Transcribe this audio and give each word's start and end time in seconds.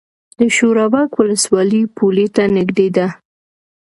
د 0.39 0.41
شورابک 0.55 1.09
ولسوالۍ 1.19 1.81
پولې 1.95 2.27
ته 2.35 2.43
نږدې 2.57 2.87
ده 2.95 3.07